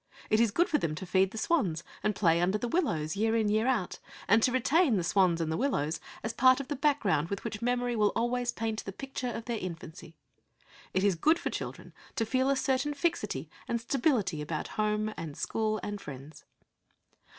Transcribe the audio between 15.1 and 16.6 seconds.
and school and friends.